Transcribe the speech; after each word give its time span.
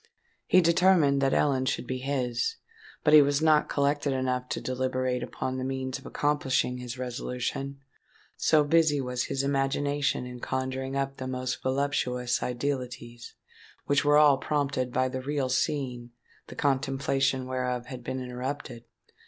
He 0.47 0.61
determined 0.61 1.21
that 1.21 1.31
Ellen 1.35 1.67
should 1.67 1.85
be 1.85 1.99
his; 1.99 2.55
but 3.03 3.13
he 3.13 3.21
was 3.21 3.39
not 3.39 3.69
collected 3.69 4.13
enough 4.13 4.49
to 4.49 4.59
deliberate 4.59 5.21
upon 5.21 5.59
the 5.59 5.63
means 5.63 5.99
of 5.99 6.07
accomplishing 6.07 6.79
his 6.79 6.97
resolution,—so 6.97 8.63
busy 8.63 8.99
was 8.99 9.25
his 9.25 9.43
imagination 9.43 10.25
in 10.25 10.39
conjuring 10.39 10.95
up 10.95 11.17
the 11.17 11.27
most 11.27 11.61
voluptuous 11.61 12.41
idealities, 12.41 13.35
which 13.85 14.03
were 14.03 14.17
all 14.17 14.39
prompted 14.39 14.91
by 14.91 15.07
the 15.07 15.21
real 15.21 15.49
scene 15.49 16.09
the 16.47 16.55
contemplation 16.55 17.45
whereof 17.45 17.85
had 17.85 18.03
been 18.03 18.19
interrupted. 18.19 18.85